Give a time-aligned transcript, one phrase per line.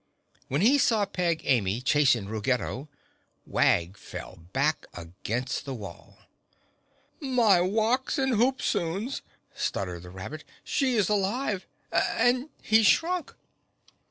[0.47, 2.89] When he saw Peg Amy chasing Ruggedo,
[3.45, 6.17] Wag fell back against the wall.
[7.19, 9.21] "My wocks and hoop soons!"
[9.53, 10.43] stuttered the rabbit.
[10.63, 11.67] "She is alive!
[11.91, 13.35] And he's shrunk!"